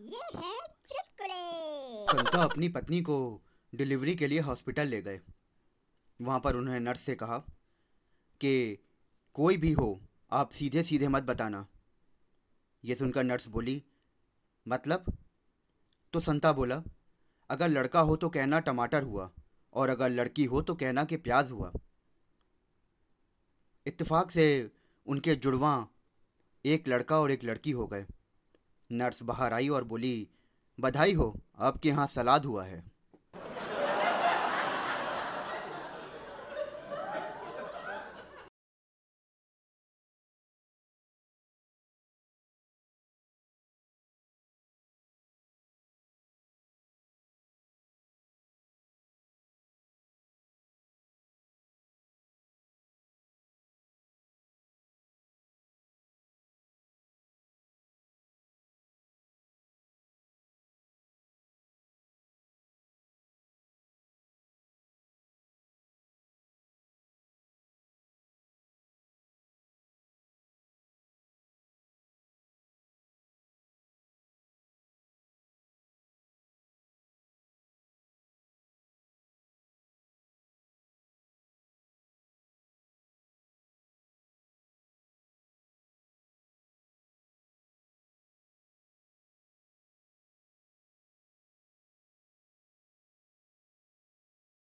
[0.00, 0.52] ये है
[0.88, 3.40] चुटकुले। संता अपनी पत्नी को
[3.74, 5.20] डिलीवरी के लिए हॉस्पिटल ले गए।
[6.20, 7.38] वहाँ पर उन्होंने नर्स से कहा
[8.40, 8.78] कि
[9.34, 10.00] कोई भी हो,
[10.32, 11.66] आप सीधे सीधे मत बताना।
[12.84, 13.82] ये सुनकर नर्स बोली
[14.68, 15.16] मतलब?
[16.12, 16.82] तो संता बोला,
[17.50, 19.30] अगर लड़का हो तो कहना टमाटर हुआ,
[19.74, 21.72] और अगर लड़की हो तो कहना कि प्याज हुआ।
[23.86, 24.70] इत्तेफाक से
[25.06, 25.86] उनके जुड़वा
[26.64, 28.06] एक लड़का और एक लड़की हो गए।
[28.92, 30.28] नर्स बाहर आई और बोली
[30.78, 32.89] बधाई हो आपके यहाँ सलाद हुआ है।